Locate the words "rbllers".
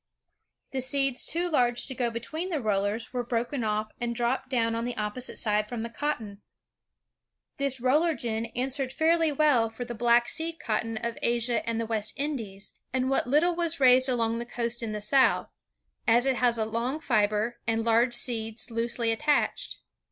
2.57-3.13